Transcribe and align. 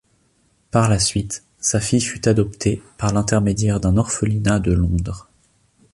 Par 0.71 0.89
la 0.89 0.97
suite, 0.97 1.43
sa 1.59 1.79
fille 1.79 2.01
fut 2.01 2.27
adoptée, 2.27 2.81
par 2.97 3.13
l'intermédiaire 3.13 3.79
d'un 3.79 3.97
orphelinat 3.97 4.57
de 4.59 4.71
Londres. 4.73 5.29